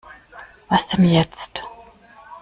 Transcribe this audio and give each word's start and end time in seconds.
Was 0.67 0.87
denn 0.87 1.03
jetzt? 1.05 1.63